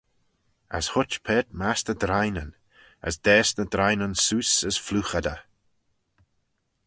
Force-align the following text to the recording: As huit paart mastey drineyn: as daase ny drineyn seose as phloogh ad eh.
As 0.77 0.85
huit 0.93 1.11
paart 1.25 1.47
mastey 1.59 1.95
drineyn: 2.03 2.51
as 3.07 3.15
daase 3.25 3.53
ny 3.57 3.65
drineyn 3.73 4.15
seose 4.25 4.57
as 4.69 4.77
phloogh 4.85 5.13
ad 5.19 5.27
eh. 5.35 5.41